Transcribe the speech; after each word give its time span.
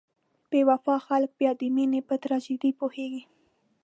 بې 0.49 0.61
وفا 0.69 0.95
خلک 1.07 1.31
بیا 1.39 1.51
د 1.59 1.61
مینې 1.75 2.01
په 2.07 2.15
تراژیدۍ 2.23 2.71
پوهیږي. 2.79 3.21